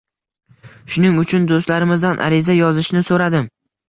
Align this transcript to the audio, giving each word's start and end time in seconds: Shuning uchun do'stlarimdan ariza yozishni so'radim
Shuning 0.95 1.19
uchun 1.23 1.45
do'stlarimdan 1.51 2.23
ariza 2.29 2.55
yozishni 2.61 3.05
so'radim 3.11 3.47